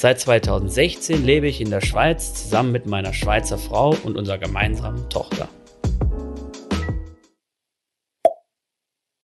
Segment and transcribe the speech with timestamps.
[0.00, 5.10] Seit 2016 lebe ich in der Schweiz zusammen mit meiner Schweizer Frau und unserer gemeinsamen
[5.10, 5.48] Tochter.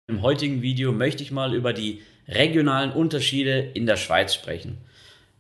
[0.09, 4.79] Im heutigen Video möchte ich mal über die regionalen Unterschiede in der Schweiz sprechen.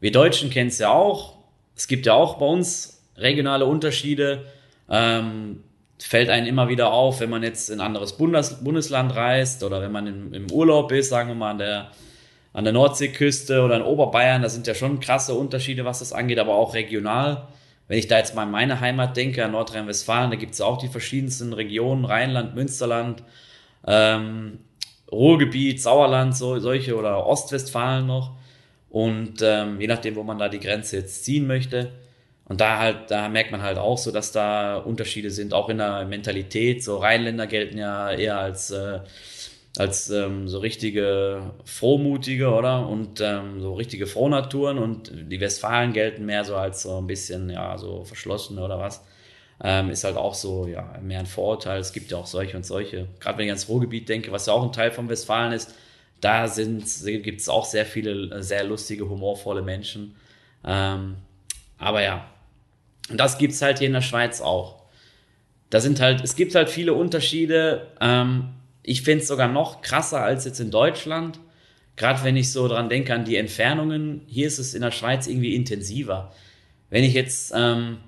[0.00, 1.38] Wir Deutschen kennen es ja auch.
[1.74, 4.44] Es gibt ja auch bei uns regionale Unterschiede.
[4.90, 5.64] Ähm,
[5.98, 9.80] fällt einem immer wieder auf, wenn man jetzt in ein anderes Bundes Bundesland reist oder
[9.80, 11.90] wenn man im, im, Urlaub ist, sagen wir mal an der,
[12.52, 16.38] an der Nordseeküste oder in Oberbayern, da sind ja schon krasse Unterschiede, was das angeht,
[16.38, 17.48] aber auch regional.
[17.88, 20.78] Wenn ich da jetzt mal an meine Heimat denke, an Nordrhein-Westfalen, da gibt es auch
[20.78, 23.22] die verschiedensten Regionen, Rheinland, Münsterland,
[23.86, 24.58] ähm,
[25.10, 28.32] Ruhrgebiet, Sauerland, so, solche oder Ostwestfalen noch.
[28.88, 31.92] Und ähm, je nachdem, wo man da die Grenze jetzt ziehen möchte,
[32.52, 35.78] und da halt, da merkt man halt auch so, dass da Unterschiede sind, auch in
[35.78, 36.84] der Mentalität.
[36.84, 39.00] So Rheinländer gelten ja eher als, äh,
[39.78, 42.86] als ähm, so richtige Frohmutige, oder?
[42.88, 44.78] Und ähm, so richtige Frohnaturen.
[44.78, 49.04] Und die Westfalen gelten mehr so als so ein bisschen, ja, so verschlossene oder was.
[49.64, 51.80] Ähm, ist halt auch so, ja, mehr ein Vorurteil.
[51.80, 53.06] Es gibt ja auch solche und solche.
[53.20, 55.74] Gerade wenn ich ans Ruhrgebiet denke, was ja auch ein Teil von Westfalen ist,
[56.20, 60.14] da gibt es auch sehr viele, sehr lustige, humorvolle Menschen.
[60.64, 61.16] Ähm,
[61.78, 62.26] aber ja,
[63.08, 64.82] das gibt es halt hier in der Schweiz auch.
[65.70, 67.88] Da sind halt, es gibt halt viele Unterschiede.
[68.00, 68.50] Ähm,
[68.82, 71.38] ich finde es sogar noch krasser als jetzt in Deutschland.
[71.96, 75.26] Gerade wenn ich so dran denke an die Entfernungen, hier ist es in der Schweiz
[75.26, 76.32] irgendwie intensiver.
[76.90, 77.98] Wenn ich jetzt ähm,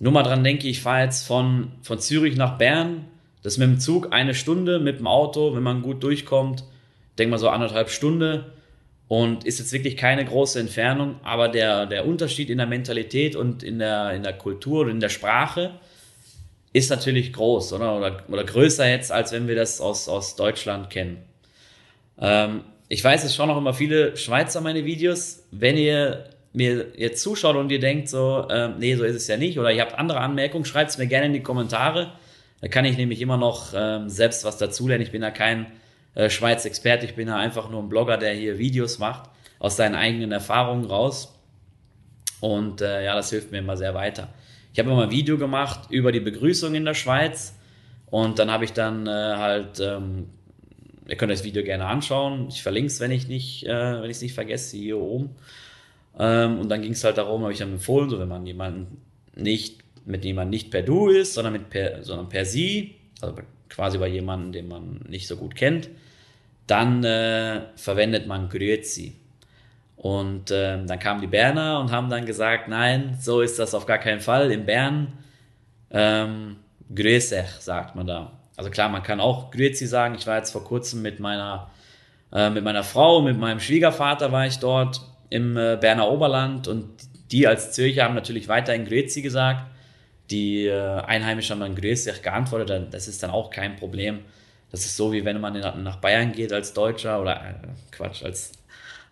[0.00, 3.04] nur mal dran denke, ich fahre jetzt von, von Zürich nach Bern,
[3.42, 6.64] das ist mit dem Zug eine Stunde, mit dem Auto, wenn man gut durchkommt,
[7.18, 8.52] denk mal so anderthalb Stunde
[9.06, 13.62] und ist jetzt wirklich keine große Entfernung, aber der, der Unterschied in der Mentalität und
[13.62, 15.78] in der, in der Kultur und in der Sprache
[16.74, 20.90] ist natürlich groß oder, oder, oder größer jetzt, als wenn wir das aus, aus Deutschland
[20.90, 21.24] kennen.
[22.18, 25.44] Ähm, ich weiß, es schauen auch immer viele Schweizer meine Videos.
[25.52, 29.36] Wenn ihr mir jetzt zuschaut und ihr denkt so, ähm, nee, so ist es ja
[29.36, 32.12] nicht, oder ihr habt andere Anmerkungen, schreibt es mir gerne in die Kommentare.
[32.60, 35.04] Da kann ich nämlich immer noch ähm, selbst was dazulernen.
[35.04, 35.66] Ich bin ja kein
[36.16, 37.06] äh, Schweiz-Experte.
[37.06, 39.30] Ich bin ja einfach nur ein Blogger, der hier Videos macht,
[39.60, 41.38] aus seinen eigenen Erfahrungen raus.
[42.40, 44.28] Und äh, ja, das hilft mir immer sehr weiter.
[44.74, 47.56] Ich habe immer ein Video gemacht über die Begrüßung in der Schweiz.
[48.06, 50.30] Und dann habe ich dann äh, halt, ähm,
[51.06, 52.48] ihr könnt das Video gerne anschauen.
[52.48, 55.30] Ich verlinke es, wenn ich nicht, äh, es nicht vergesse, hier oben.
[56.18, 59.00] Ähm, und dann ging es halt darum, habe ich dann empfohlen, so wenn man jemanden
[59.36, 63.36] nicht mit jemandem nicht per Du ist, sondern mit per, sondern per Sie, also
[63.68, 65.88] quasi bei jemandem, den man nicht so gut kennt,
[66.66, 69.12] dann äh, verwendet man Grüezi.
[70.04, 73.86] Und äh, dann kamen die Berner und haben dann gesagt, nein, so ist das auf
[73.86, 74.50] gar keinen Fall.
[74.50, 75.14] In Bern
[75.90, 76.56] ähm,
[76.94, 78.32] Grüßech sagt man da.
[78.54, 80.14] Also klar, man kann auch Grüezi sagen.
[80.14, 81.70] Ich war jetzt vor kurzem mit meiner,
[82.34, 85.00] äh, mit meiner Frau, mit meinem Schwiegervater war ich dort
[85.30, 86.90] im äh, Berner Oberland und
[87.32, 89.64] die als Zürcher haben natürlich weiterhin Grüezi gesagt.
[90.30, 92.92] Die äh, Einheimischen haben dann Grüßech geantwortet.
[92.92, 94.18] Das ist dann auch kein Problem.
[94.70, 97.54] Das ist so, wie wenn man nach Bayern geht als Deutscher oder äh,
[97.90, 98.52] Quatsch, als,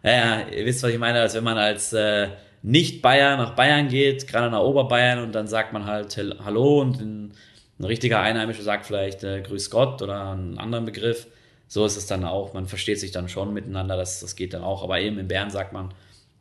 [0.03, 2.29] ja, ihr wisst, was ich meine, als wenn man als äh,
[2.63, 7.33] Nicht-Bayer nach Bayern geht, gerade nach Oberbayern und dann sagt man halt Hallo und ein,
[7.79, 11.27] ein richtiger Einheimischer sagt vielleicht äh, Grüß Gott oder einen anderen Begriff.
[11.69, 12.53] So ist es dann auch.
[12.53, 14.83] Man versteht sich dann schon miteinander, das, das geht dann auch.
[14.83, 15.95] Aber eben in Bern sagt man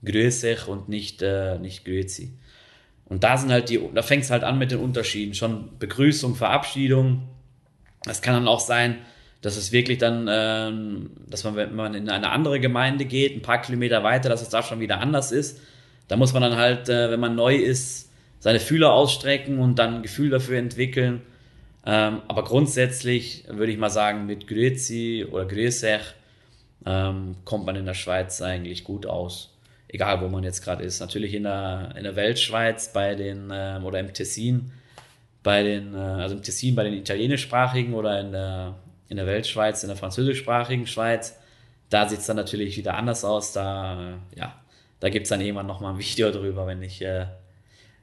[0.04, 2.34] Grüßech und nicht, äh, nicht Grüezi.
[3.06, 5.34] Und da sind halt die, da fängt es halt an mit den Unterschieden.
[5.34, 7.28] Schon Begrüßung, Verabschiedung.
[8.10, 8.98] Es kann dann auch sein,
[9.42, 13.42] dass es wirklich dann, ähm, dass man, wenn man in eine andere Gemeinde geht, ein
[13.42, 15.60] paar Kilometer weiter, dass es da schon wieder anders ist.
[16.08, 19.96] Da muss man dann halt, äh, wenn man neu ist, seine Fühler ausstrecken und dann
[19.96, 21.22] ein Gefühl dafür entwickeln.
[21.86, 26.02] Ähm, aber grundsätzlich würde ich mal sagen, mit Grüezi oder Grüßech
[26.86, 29.58] ähm, kommt man in der Schweiz eigentlich gut aus.
[29.88, 31.00] Egal, wo man jetzt gerade ist.
[31.00, 34.72] Natürlich in der, in der Weltschweiz bei den, ähm, oder im Tessin,
[35.44, 38.76] bei den, äh, also im Tessin bei den italienischsprachigen oder in der
[39.12, 41.38] in der Weltschweiz, in der französischsprachigen Schweiz.
[41.90, 43.52] Da sieht es dann natürlich wieder anders aus.
[43.52, 44.56] Da, ja,
[45.02, 47.26] da gibt es dann irgendwann nochmal ein Video drüber, wenn ich, äh,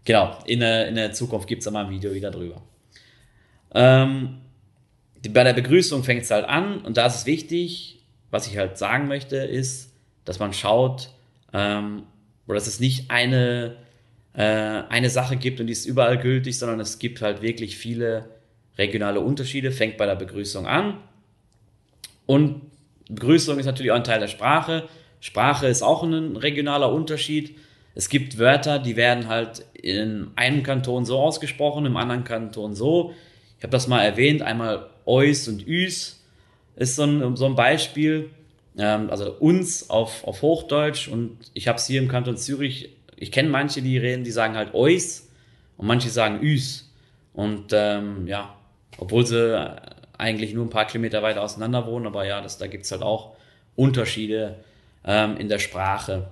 [0.04, 2.60] genau, in der, in der Zukunft gibt es mal ein Video wieder drüber.
[3.74, 4.42] Ähm,
[5.24, 8.00] die, bei der Begrüßung fängt es halt an und da ist es wichtig,
[8.30, 9.94] was ich halt sagen möchte, ist,
[10.26, 11.08] dass man schaut,
[11.54, 12.02] ähm,
[12.46, 13.76] oder dass es nicht eine,
[14.34, 18.28] äh, eine Sache gibt und die ist überall gültig, sondern es gibt halt wirklich viele
[18.78, 19.72] regionale Unterschiede.
[19.72, 20.98] Fängt bei der Begrüßung an.
[22.26, 22.62] Und
[23.08, 24.88] Begrüßung ist natürlich auch ein Teil der Sprache.
[25.20, 27.56] Sprache ist auch ein regionaler Unterschied.
[27.94, 33.12] Es gibt Wörter, die werden halt in einem Kanton so ausgesprochen, im anderen Kanton so.
[33.56, 36.22] Ich habe das mal erwähnt, einmal Eus und Üs
[36.76, 38.30] ist so ein, so ein Beispiel.
[38.76, 43.32] Ähm, also uns auf, auf Hochdeutsch und ich habe es hier im Kanton Zürich, ich
[43.32, 45.28] kenne manche, die reden, die sagen halt Eus
[45.76, 46.92] und manche sagen Üs.
[47.32, 48.54] Und ähm, ja,
[48.98, 49.78] obwohl sie
[50.18, 53.02] eigentlich nur ein paar Kilometer weiter auseinander wohnen, aber ja, das, da gibt es halt
[53.02, 53.36] auch
[53.76, 54.56] Unterschiede
[55.04, 56.28] ähm, in der Sprache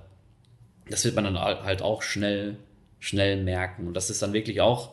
[0.88, 2.56] das wird man dann halt auch schnell,
[3.00, 3.86] schnell merken.
[3.86, 4.90] Und das ist dann wirklich auch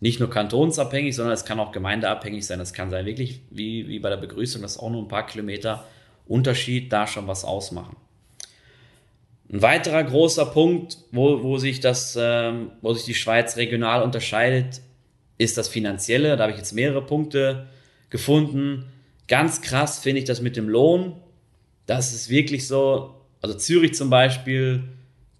[0.00, 2.60] nicht nur kantonsabhängig, sondern es kann auch gemeindeabhängig sein.
[2.60, 5.84] Es kann sein, wirklich wie, wie bei der Begrüßung, dass auch nur ein paar Kilometer
[6.26, 7.96] Unterschied da schon was ausmachen.
[9.52, 14.80] Ein weiterer großer Punkt, wo, wo, sich, das, ähm, wo sich die Schweiz regional unterscheidet,
[15.38, 16.36] ist das Finanzielle.
[16.36, 17.66] Da habe ich jetzt mehrere Punkte
[18.10, 18.86] gefunden.
[19.28, 21.20] Ganz krass finde ich das mit dem Lohn.
[21.86, 24.84] Das ist wirklich so, also Zürich zum Beispiel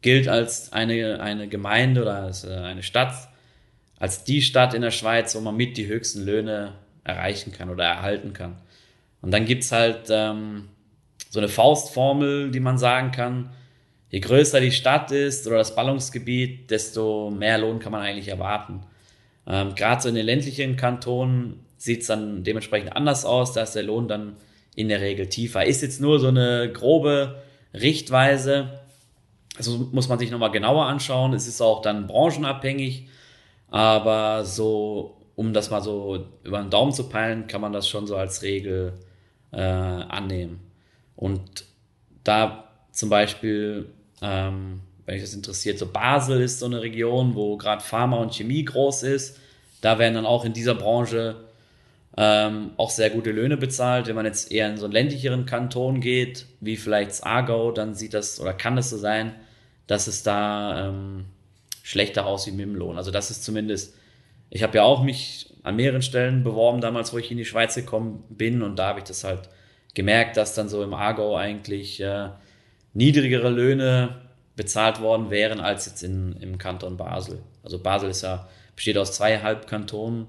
[0.02, 3.14] gilt als eine, eine Gemeinde oder als äh, eine Stadt,
[3.98, 6.74] als die Stadt in der Schweiz, wo man mit die höchsten Löhne
[7.04, 8.56] erreichen kann oder erhalten kann.
[9.22, 10.68] Und dann gibt es halt ähm,
[11.30, 13.50] so eine Faustformel, die man sagen kann,
[14.10, 18.82] je größer die Stadt ist oder das Ballungsgebiet, desto mehr Lohn kann man eigentlich erwarten.
[19.46, 23.74] Ähm, Gerade so in den ländlichen Kantonen sieht es dann dementsprechend anders aus, da ist
[23.74, 24.36] der Lohn dann
[24.74, 25.64] in der Regel tiefer.
[25.64, 27.42] Ist jetzt nur so eine grobe
[27.74, 28.80] Richtweise,
[29.56, 31.32] also muss man sich nochmal genauer anschauen.
[31.32, 33.08] Es ist auch dann branchenabhängig,
[33.68, 38.06] aber so, um das mal so über den Daumen zu peilen, kann man das schon
[38.06, 38.94] so als Regel
[39.52, 40.60] äh, annehmen.
[41.16, 41.66] Und
[42.24, 43.90] da zum Beispiel,
[44.22, 48.34] ähm, wenn euch das interessiert, so Basel ist so eine Region, wo gerade Pharma und
[48.34, 49.38] Chemie groß ist.
[49.80, 51.36] Da werden dann auch in dieser Branche
[52.16, 54.06] ähm, auch sehr gute Löhne bezahlt.
[54.06, 57.94] Wenn man jetzt eher in so einen ländlicheren Kanton geht, wie vielleicht das Aargau, dann
[57.94, 59.34] sieht das oder kann es so sein,
[59.86, 61.26] dass es da ähm,
[61.82, 62.96] schlechter aussieht mit dem Lohn.
[62.96, 63.94] Also das ist zumindest,
[64.48, 67.74] ich habe ja auch mich an mehreren Stellen beworben, damals, wo ich in die Schweiz
[67.74, 69.48] gekommen bin und da habe ich das halt
[69.94, 72.28] gemerkt, dass dann so im Aargau eigentlich äh,
[72.94, 74.23] niedrigere Löhne
[74.56, 77.42] bezahlt worden wären als jetzt in, im Kanton Basel.
[77.62, 80.28] Also Basel ist ja, besteht aus zwei Halbkantonen,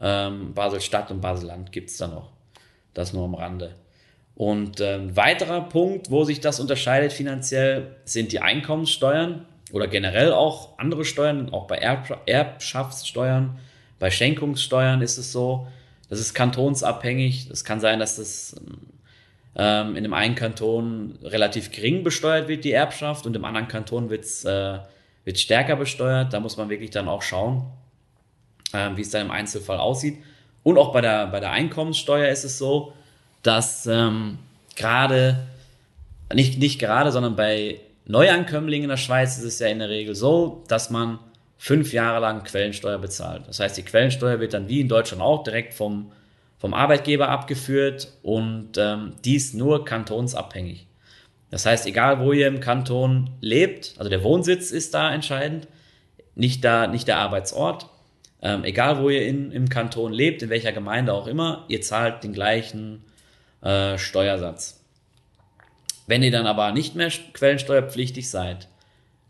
[0.00, 2.30] ähm, Basel-Stadt und Basel-Land gibt es da noch.
[2.94, 3.74] Das nur am Rande.
[4.34, 10.32] Und ein ähm, weiterer Punkt, wo sich das unterscheidet finanziell, sind die Einkommenssteuern oder generell
[10.32, 13.58] auch andere Steuern, auch bei Erb Erbschaftssteuern,
[13.98, 15.66] bei Schenkungssteuern ist es so,
[16.08, 17.48] das ist kantonsabhängig.
[17.50, 18.56] Es kann sein, dass das
[19.56, 24.10] ähm, in dem einen Kanton relativ gering besteuert wird, die Erbschaft, und im anderen Kanton
[24.10, 24.78] wird es äh,
[25.34, 26.32] stärker besteuert.
[26.32, 27.64] Da muss man wirklich dann auch schauen,
[28.72, 30.18] äh, wie es dann im Einzelfall aussieht.
[30.62, 32.92] Und auch bei der, bei der Einkommenssteuer ist es so,
[33.42, 34.38] dass ähm,
[34.74, 35.46] gerade,
[36.34, 40.14] nicht, nicht gerade, sondern bei Neuankömmlingen in der Schweiz ist es ja in der Regel
[40.14, 41.18] so, dass man
[41.56, 43.42] fünf Jahre lang Quellensteuer bezahlt.
[43.48, 46.12] Das heißt, die Quellensteuer wird dann wie in Deutschland auch direkt vom,
[46.58, 50.86] vom Arbeitgeber abgeführt und ähm, dies nur kantonsabhängig.
[51.50, 55.68] Das heißt, egal wo ihr im Kanton lebt, also der Wohnsitz ist da entscheidend,
[56.34, 57.88] nicht, da, nicht der Arbeitsort.
[58.42, 62.22] Ähm, egal wo ihr in, im Kanton lebt, in welcher Gemeinde auch immer, ihr zahlt
[62.22, 63.02] den gleichen
[63.62, 64.84] äh, Steuersatz.
[66.06, 68.68] Wenn ihr dann aber nicht mehr quellensteuerpflichtig seid,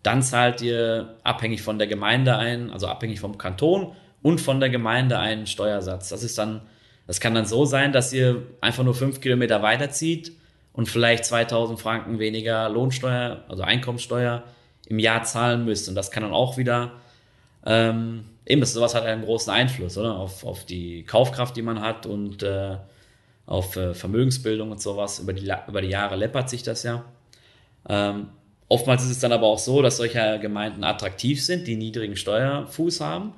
[0.02, 3.92] dann zahlt ihr abhängig von der Gemeinde ein, also abhängig vom Kanton
[4.23, 6.09] und von der Gemeinde einen Steuersatz.
[6.11, 6.62] Das ist dann,
[7.06, 10.32] das kann dann so sein, dass ihr einfach nur fünf Kilometer weiterzieht
[10.72, 14.42] und vielleicht 2000 Franken weniger Lohnsteuer, also Einkommensteuer
[14.86, 15.88] im Jahr zahlen müsst.
[15.88, 16.92] Und das kann dann auch wieder,
[17.64, 20.16] ähm, eben, sowas hat einen großen Einfluss, oder?
[20.16, 22.76] Auf, auf die Kaufkraft, die man hat und äh,
[23.46, 25.20] auf äh, Vermögensbildung und sowas.
[25.20, 27.04] Über die, über die Jahre läppert sich das ja.
[27.88, 28.30] Ähm,
[28.68, 33.00] oftmals ist es dann aber auch so, dass solche Gemeinden attraktiv sind, die niedrigen Steuerfuß
[33.00, 33.34] haben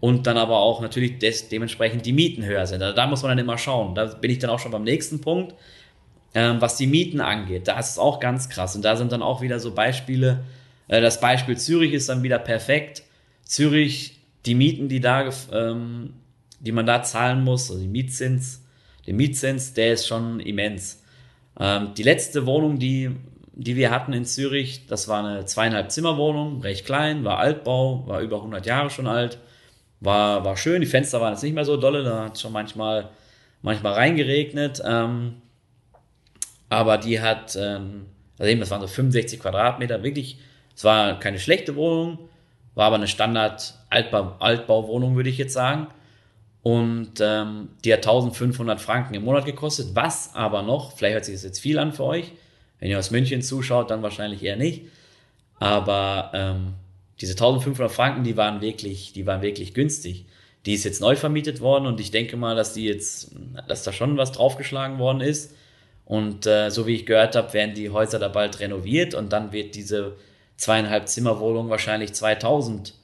[0.00, 2.82] und dann aber auch natürlich des, dementsprechend die Mieten höher sind.
[2.82, 3.94] Also da muss man dann immer schauen.
[3.94, 5.54] Da bin ich dann auch schon beim nächsten Punkt,
[6.34, 7.68] ähm, was die Mieten angeht.
[7.68, 8.74] Da ist es auch ganz krass.
[8.74, 10.44] Und da sind dann auch wieder so Beispiele.
[10.88, 13.02] Äh, das Beispiel Zürich ist dann wieder perfekt.
[13.44, 16.14] Zürich, die Mieten, die da, ähm,
[16.60, 18.64] die man da zahlen muss, also die Mietzins,
[19.06, 21.02] der Mietzins, der ist schon immens.
[21.58, 23.10] Ähm, die letzte Wohnung, die,
[23.52, 28.20] die wir hatten in Zürich, das war eine zweieinhalb Zimmerwohnung, recht klein, war Altbau, war
[28.20, 29.38] über 100 Jahre schon alt,
[30.00, 32.52] war, war schön, die Fenster waren jetzt nicht mehr so dolle, da hat es schon
[32.52, 33.10] manchmal,
[33.62, 35.36] manchmal reingeregnet, ähm,
[36.68, 38.06] aber die hat, ähm,
[38.38, 40.38] also eben, das waren so 65 Quadratmeter, wirklich,
[40.74, 42.18] es war keine schlechte Wohnung,
[42.74, 45.88] war aber eine Standard-Altbauwohnung, würde ich jetzt sagen.
[46.62, 51.34] Und ähm, die hat 1500 Franken im Monat gekostet, was aber noch, vielleicht hört sich
[51.34, 52.32] das jetzt viel an für euch,
[52.78, 54.84] wenn ihr aus München zuschaut, dann wahrscheinlich eher nicht.
[55.58, 56.74] Aber ähm,
[57.20, 60.26] diese 1500 Franken, die waren wirklich, die waren wirklich günstig.
[60.66, 63.32] Die ist jetzt neu vermietet worden und ich denke mal, dass die jetzt,
[63.68, 65.54] dass da schon was draufgeschlagen worden ist.
[66.04, 69.52] Und äh, so wie ich gehört habe, werden die Häuser da bald renoviert und dann
[69.52, 70.16] wird diese
[70.56, 72.94] zweieinhalb Zimmerwohnung wahrscheinlich 2000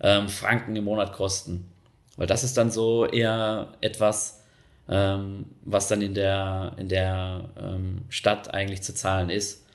[0.00, 1.70] ähm, Franken im Monat kosten.
[2.16, 4.42] Weil das ist dann so eher etwas,
[4.88, 9.65] ähm, was dann in der, in der ähm, Stadt eigentlich zu zahlen ist.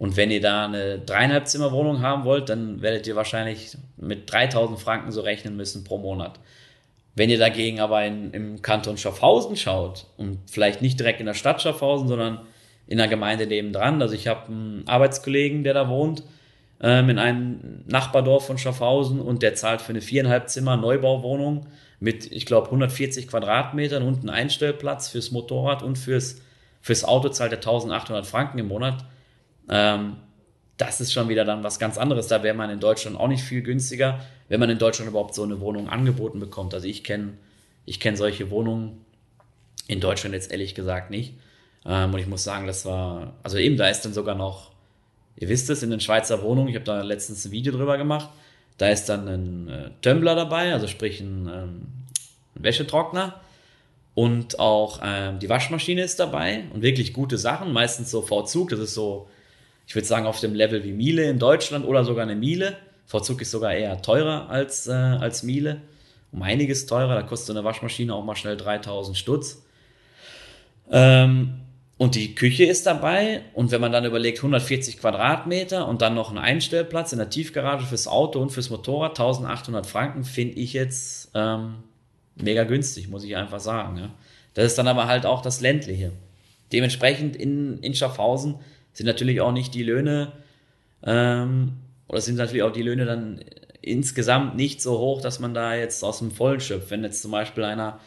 [0.00, 4.80] Und wenn ihr da eine dreieinhalb Zimmerwohnung haben wollt, dann werdet ihr wahrscheinlich mit 3000
[4.80, 6.40] Franken so rechnen müssen pro Monat.
[7.14, 11.34] Wenn ihr dagegen aber in, im Kanton Schaffhausen schaut und vielleicht nicht direkt in der
[11.34, 12.40] Stadt Schaffhausen, sondern
[12.86, 16.22] in der Gemeinde nebendran, also ich habe einen Arbeitskollegen, der da wohnt,
[16.80, 21.66] ähm, in einem Nachbardorf von Schaffhausen und der zahlt für eine viereinhalb Zimmer Neubauwohnung
[21.98, 26.40] mit, ich glaube, 140 Quadratmetern und einen Einstellplatz fürs Motorrad und fürs,
[26.80, 29.04] fürs Auto zahlt er 1800 Franken im Monat.
[29.68, 30.16] Ähm,
[30.76, 32.28] das ist schon wieder dann was ganz anderes.
[32.28, 35.42] Da wäre man in Deutschland auch nicht viel günstiger, wenn man in Deutschland überhaupt so
[35.42, 36.72] eine Wohnung angeboten bekommt.
[36.74, 37.34] Also ich kenne
[37.84, 39.04] ich kenn solche Wohnungen
[39.88, 41.34] in Deutschland jetzt ehrlich gesagt nicht.
[41.84, 44.70] Ähm, und ich muss sagen, das war, also eben, da ist dann sogar noch,
[45.36, 48.28] ihr wisst es, in den Schweizer Wohnungen, ich habe da letztens ein Video drüber gemacht,
[48.78, 51.86] da ist dann ein äh, Tumbler dabei, also sprich ein, ähm,
[52.54, 53.40] ein Wäschetrockner.
[54.14, 58.80] Und auch ähm, die Waschmaschine ist dabei und wirklich gute Sachen, meistens so V-Zug, das
[58.80, 59.28] ist so
[59.90, 62.76] ich würde sagen, auf dem Level wie Miele in Deutschland oder sogar eine Miele.
[63.06, 65.80] Vorzug ist sogar eher teurer als, äh, als Miele.
[66.30, 67.16] Um einiges teurer.
[67.16, 69.64] Da kostet eine Waschmaschine auch mal schnell 3000 Stutz.
[70.92, 71.62] Ähm,
[71.98, 73.42] und die Küche ist dabei.
[73.52, 77.84] Und wenn man dann überlegt, 140 Quadratmeter und dann noch ein Einstellplatz in der Tiefgarage
[77.84, 81.78] fürs Auto und fürs Motorrad, 1800 Franken, finde ich jetzt ähm,
[82.36, 83.96] mega günstig, muss ich einfach sagen.
[83.96, 84.10] Ja.
[84.54, 86.12] Das ist dann aber halt auch das ländliche.
[86.72, 88.60] Dementsprechend in, in Schaffhausen
[88.92, 90.32] sind natürlich auch nicht die Löhne,
[91.02, 91.78] ähm,
[92.08, 93.40] oder sind natürlich auch die Löhne dann
[93.82, 96.90] insgesamt nicht so hoch, dass man da jetzt aus dem Vollen schöpft.
[96.90, 98.00] Wenn jetzt zum Beispiel einer,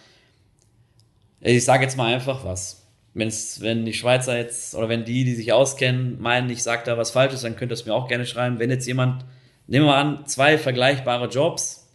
[1.42, 2.84] ich sage jetzt mal einfach was,
[3.16, 6.98] Wenn's, wenn die Schweizer jetzt, oder wenn die, die sich auskennen, meinen, ich sage da
[6.98, 8.58] was Falsches, dann könnt ihr es mir auch gerne schreiben.
[8.58, 9.24] Wenn jetzt jemand,
[9.68, 11.88] nehmen wir an, zwei vergleichbare Jobs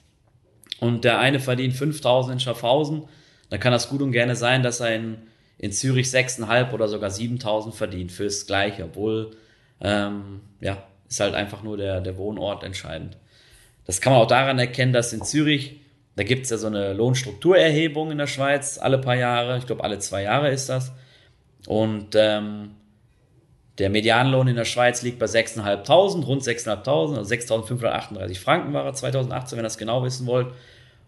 [0.79, 3.05] und der eine verdient 5000 in Schaffhausen,
[3.51, 5.19] dann kann das gut und gerne sein, dass er in
[5.59, 9.33] in Zürich 6.500 oder sogar 7.000 verdient fürs Gleiche, obwohl,
[9.81, 13.17] ähm, ja, ist halt einfach nur der, der Wohnort entscheidend.
[13.85, 15.81] Das kann man auch daran erkennen, dass in Zürich,
[16.15, 19.83] da gibt es ja so eine Lohnstrukturerhebung in der Schweiz alle paar Jahre, ich glaube
[19.83, 20.93] alle zwei Jahre ist das.
[21.67, 22.73] Und ähm,
[23.79, 28.93] der Medianlohn in der Schweiz liegt bei 6.500, rund 6.500, also 6.538 Franken war er
[28.93, 30.49] 2018, wenn ihr das genau wissen wollt.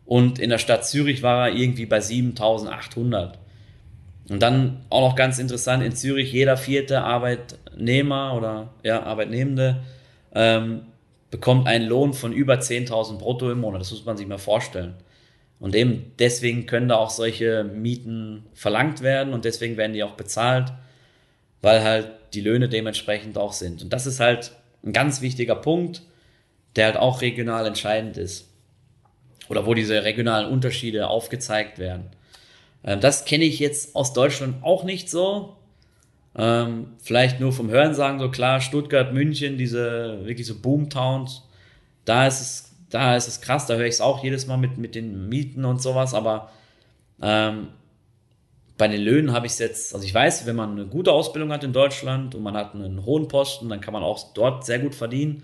[0.07, 3.35] Und in der Stadt Zürich war er irgendwie bei 7.800.
[4.31, 9.83] Und dann auch noch ganz interessant, in Zürich jeder vierte Arbeitnehmer oder ja, Arbeitnehmende
[10.33, 10.83] ähm,
[11.33, 13.81] bekommt einen Lohn von über 10.000 brutto im Monat.
[13.81, 14.95] Das muss man sich mal vorstellen.
[15.59, 20.15] Und eben deswegen können da auch solche Mieten verlangt werden und deswegen werden die auch
[20.15, 20.73] bezahlt,
[21.61, 23.83] weil halt die Löhne dementsprechend auch sind.
[23.83, 24.53] Und das ist halt
[24.85, 26.03] ein ganz wichtiger Punkt,
[26.77, 28.49] der halt auch regional entscheidend ist.
[29.49, 32.11] Oder wo diese regionalen Unterschiede aufgezeigt werden.
[32.85, 35.57] Ähm, das kenne ich jetzt aus Deutschland auch nicht so.
[36.37, 41.43] Ähm, vielleicht nur vom Hörensagen so klar, Stuttgart, München, diese wirklich so Boomtowns,
[42.05, 44.79] da ist es, da ist es krass, da höre ich es auch jedes Mal mit,
[44.79, 46.51] mit den Mieten und sowas, aber
[47.21, 47.69] ähm,
[48.79, 51.53] bei den Löhnen habe ich es jetzt, also ich weiß, wenn man eine gute Ausbildung
[51.53, 54.79] hat in Deutschland und man hat einen hohen Posten, dann kann man auch dort sehr
[54.79, 55.43] gut verdienen.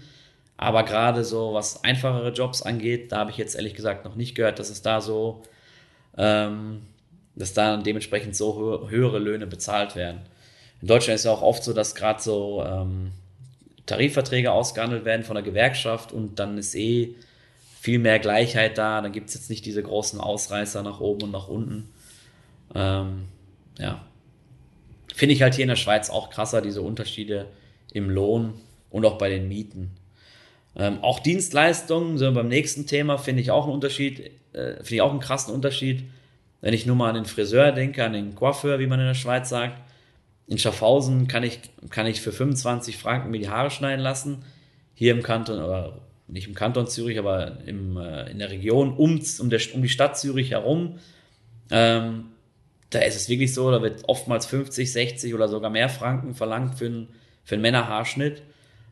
[0.56, 4.34] Aber gerade so, was einfachere Jobs angeht, da habe ich jetzt ehrlich gesagt noch nicht
[4.34, 5.42] gehört, dass es da so
[6.16, 6.80] ähm,
[7.36, 10.20] dass da dementsprechend so höhere Löhne bezahlt werden.
[10.80, 13.12] In Deutschland ist ja auch oft so, dass gerade so ähm,
[13.86, 17.14] Tarifverträge ausgehandelt werden von der Gewerkschaft und dann ist eh
[17.80, 19.00] viel mehr Gleichheit da.
[19.00, 21.88] Dann gibt es jetzt nicht diese großen Ausreißer nach oben und nach unten.
[22.74, 23.26] Ähm,
[23.78, 24.04] ja.
[25.14, 27.46] Finde ich halt hier in der Schweiz auch krasser, diese Unterschiede
[27.92, 28.54] im Lohn
[28.90, 29.92] und auch bei den Mieten.
[30.74, 35.00] Ähm, auch Dienstleistungen, so beim nächsten Thema, finde ich auch einen Unterschied, äh, finde ich
[35.00, 36.04] auch einen krassen Unterschied.
[36.60, 39.14] Wenn ich nur mal an den Friseur denke, an den Coiffeur, wie man in der
[39.14, 39.80] Schweiz sagt,
[40.46, 41.60] in Schaffhausen kann ich,
[41.90, 44.44] kann ich für 25 Franken mir die Haare schneiden lassen.
[44.94, 45.98] Hier im Kanton, oder
[46.28, 49.88] nicht im Kanton Zürich, aber im, äh, in der Region um, um, der, um die
[49.88, 50.98] Stadt Zürich herum,
[51.70, 52.26] ähm,
[52.90, 56.76] da ist es wirklich so, da wird oftmals 50, 60 oder sogar mehr Franken verlangt
[56.78, 57.08] für einen,
[57.44, 58.42] für einen Männerhaarschnitt.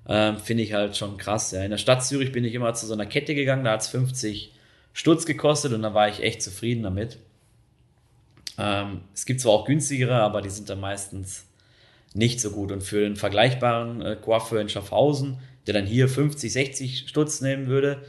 [0.07, 1.53] Ähm, Finde ich halt schon krass.
[1.53, 1.63] Ja.
[1.63, 3.89] In der Stadt Zürich bin ich immer zu so einer Kette gegangen, da hat es
[3.89, 4.53] 50
[4.93, 7.19] Stutz gekostet und da war ich echt zufrieden damit.
[8.59, 11.47] Ähm, es gibt zwar auch günstigere, aber die sind dann meistens
[12.15, 12.73] nicht so gut.
[12.73, 17.67] Und für einen vergleichbaren äh, Coiffeur in Schaffhausen, der dann hier 50, 60 Stutz nehmen
[17.67, 18.03] würde,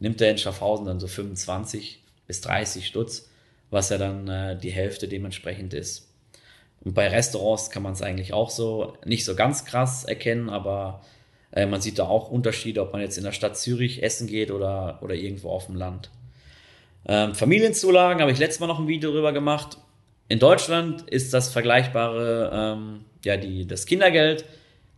[0.00, 3.28] nimmt er in Schaffhausen dann so 25 bis 30 Stutz,
[3.70, 6.08] was ja dann äh, die Hälfte dementsprechend ist.
[6.84, 11.02] Und bei Restaurants kann man es eigentlich auch so nicht so ganz krass erkennen, aber
[11.52, 14.50] äh, man sieht da auch Unterschiede, ob man jetzt in der Stadt Zürich essen geht
[14.50, 16.10] oder, oder irgendwo auf dem Land.
[17.06, 19.78] Ähm, Familienzulagen habe ich letztes Mal noch ein Video darüber gemacht.
[20.32, 24.46] In Deutschland ist das vergleichbare, ähm, ja, die, das Kindergeld,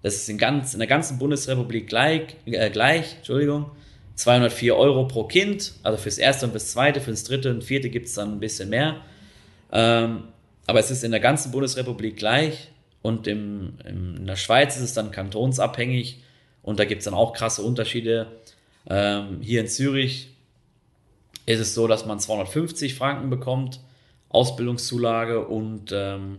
[0.00, 3.72] das ist in, ganz, in der ganzen Bundesrepublik gleich, äh, gleich, Entschuldigung,
[4.14, 8.06] 204 Euro pro Kind, also fürs erste und fürs zweite, fürs dritte und vierte gibt
[8.06, 9.00] es dann ein bisschen mehr.
[9.72, 10.22] Ähm,
[10.68, 12.70] aber es ist in der ganzen Bundesrepublik gleich
[13.02, 16.22] und im, im, in der Schweiz ist es dann kantonsabhängig
[16.62, 18.28] und da gibt es dann auch krasse Unterschiede.
[18.88, 20.28] Ähm, hier in Zürich
[21.44, 23.80] ist es so, dass man 250 Franken bekommt,
[24.34, 26.38] Ausbildungszulage und ähm,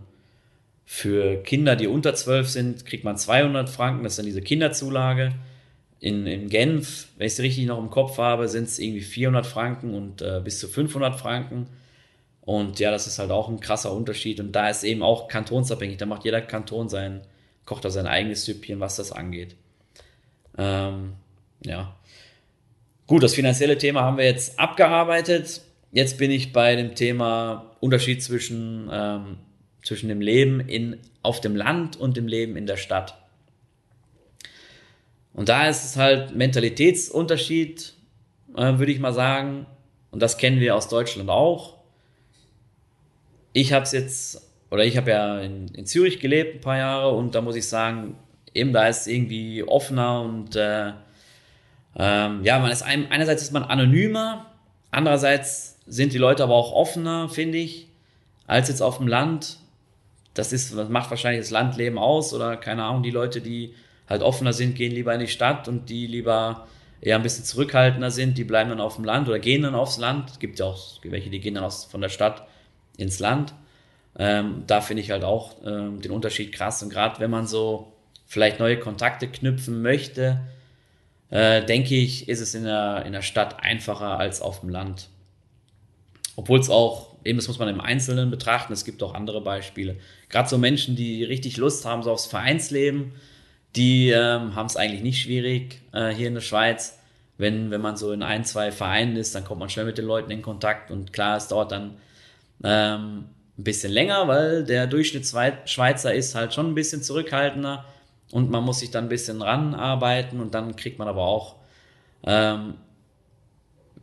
[0.84, 5.32] für Kinder, die unter 12 sind, kriegt man 200 Franken, das ist dann diese Kinderzulage.
[5.98, 9.46] In, in Genf, wenn ich es richtig noch im Kopf habe, sind es irgendwie 400
[9.46, 11.66] Franken und äh, bis zu 500 Franken.
[12.42, 14.38] Und ja, das ist halt auch ein krasser Unterschied.
[14.38, 15.96] Und da ist eben auch kantonsabhängig.
[15.96, 17.22] Da macht jeder Kanton sein,
[17.64, 19.56] kocht da sein eigenes Süppchen, was das angeht.
[20.56, 21.14] Ähm,
[21.64, 21.96] ja.
[23.08, 25.62] Gut, das finanzielle Thema haben wir jetzt abgearbeitet.
[25.96, 29.38] Jetzt bin ich bei dem Thema Unterschied zwischen, ähm,
[29.82, 33.16] zwischen dem Leben in, auf dem Land und dem Leben in der Stadt.
[35.32, 37.94] Und da ist es halt Mentalitätsunterschied,
[38.58, 39.64] äh, würde ich mal sagen.
[40.10, 41.78] Und das kennen wir aus Deutschland auch.
[43.54, 47.12] Ich habe es jetzt, oder ich habe ja in, in, Zürich gelebt ein paar Jahre
[47.12, 48.18] und da muss ich sagen,
[48.52, 50.92] eben da ist es irgendwie offener und äh,
[51.98, 54.52] ähm, ja, man ist ein, einerseits ist man anonymer,
[54.90, 57.88] andererseits sind die Leute aber auch offener, finde ich,
[58.46, 59.58] als jetzt auf dem Land.
[60.34, 63.74] Das ist, das macht wahrscheinlich das Landleben aus oder keine Ahnung, die Leute, die
[64.08, 66.66] halt offener sind, gehen lieber in die Stadt und die lieber
[67.00, 69.98] eher ein bisschen zurückhaltender sind, die bleiben dann auf dem Land oder gehen dann aufs
[69.98, 70.30] Land.
[70.30, 72.46] Es gibt ja auch welche, die gehen dann aus, von der Stadt
[72.96, 73.54] ins Land.
[74.18, 76.82] Ähm, da finde ich halt auch ähm, den Unterschied krass.
[76.82, 77.92] Und gerade wenn man so
[78.26, 80.40] vielleicht neue Kontakte knüpfen möchte,
[81.30, 85.08] äh, denke ich, ist es in der, in der Stadt einfacher als auf dem Land.
[86.36, 89.96] Obwohl es auch, eben das muss man im Einzelnen betrachten, es gibt auch andere Beispiele.
[90.28, 93.12] Gerade so Menschen, die richtig Lust haben so aufs Vereinsleben,
[93.74, 96.98] die ähm, haben es eigentlich nicht schwierig äh, hier in der Schweiz.
[97.38, 100.06] Wenn, wenn man so in ein, zwei Vereinen ist, dann kommt man schnell mit den
[100.06, 101.96] Leuten in Kontakt und klar, es dauert dann
[102.64, 103.26] ähm,
[103.58, 107.84] ein bisschen länger, weil der Durchschnittsschweizer ist halt schon ein bisschen zurückhaltender
[108.30, 111.56] und man muss sich dann ein bisschen ranarbeiten und dann kriegt man aber auch,
[112.24, 112.74] ähm,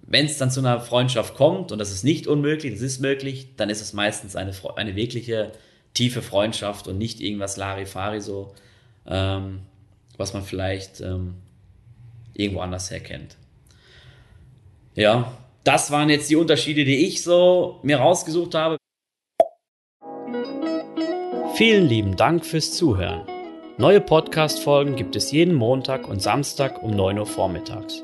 [0.06, 3.56] wenn es dann zu einer Freundschaft kommt, und das ist nicht unmöglich, das ist möglich,
[3.58, 5.52] dann ist es meistens eine, eine wirkliche
[5.94, 8.54] tiefe Freundschaft und nicht irgendwas Larifari so,
[9.08, 9.62] ähm,
[10.18, 11.36] was man vielleicht ähm,
[12.34, 13.38] irgendwo anders herkennt.
[14.96, 18.78] Ja, das waren jetzt die Unterschiede, die ich so mir rausgesucht habe.
[21.56, 23.28] Vielen lieben Dank fürs Zuhören.
[23.78, 28.04] Neue Podcast-Folgen gibt es jeden Montag und Samstag um 9 Uhr vormittags.